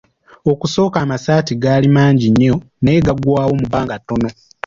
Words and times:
Okusooka 0.51 0.97
amasaati 1.05 1.53
gaali 1.63 1.87
mangi 1.95 2.27
nnyo, 2.31 2.55
naye 2.81 2.99
gaggwaawo 3.05 3.51
mu 3.59 3.65
bbanga 3.67 3.95
ttono!. 4.01 4.29